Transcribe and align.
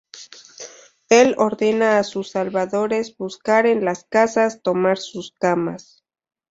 Él 1.09 1.35
ordena 1.37 1.99
a 1.99 2.03
sus 2.03 2.31
salvadores 2.31 3.15
buscar 3.17 3.67
en 3.67 3.85
las 3.85 4.03
casas, 4.05 4.63
tomar 4.63 4.97
sus 4.97 5.31
camas. 5.39 6.03